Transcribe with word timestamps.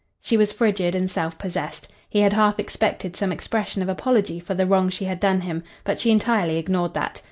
She 0.19 0.35
was 0.35 0.51
frigid 0.51 0.95
and 0.95 1.11
self 1.11 1.37
possessed. 1.37 1.87
He 2.09 2.21
had 2.21 2.33
half 2.33 2.57
expected 2.57 3.15
some 3.15 3.31
expression 3.31 3.83
of 3.83 3.87
apology 3.87 4.39
for 4.39 4.55
the 4.55 4.65
wrong 4.65 4.89
she 4.89 5.05
had 5.05 5.19
done 5.19 5.41
him, 5.41 5.61
but 5.83 5.99
she 5.99 6.09
entirely 6.09 6.57
ignored 6.57 6.95
that. 6.95 7.19